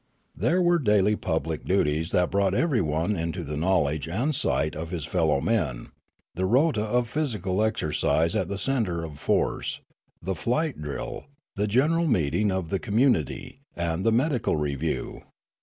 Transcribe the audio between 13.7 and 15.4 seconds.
and the medical review.